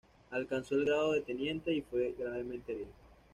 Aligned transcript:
Alcanzó 0.31 0.73
el 0.73 0.85
grado 0.85 1.11
de 1.11 1.21
teniente 1.21 1.71
y 1.71 1.81
fue 1.81 2.15
gravemente 2.17 2.71
herido. 2.71 2.89